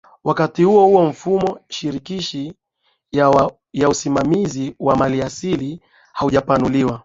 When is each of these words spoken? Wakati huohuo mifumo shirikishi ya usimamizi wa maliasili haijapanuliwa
Wakati 0.23 0.63
huohuo 0.63 1.07
mifumo 1.07 1.59
shirikishi 1.69 2.53
ya 3.73 3.89
usimamizi 3.89 4.75
wa 4.79 4.95
maliasili 4.95 5.79
haijapanuliwa 6.13 6.99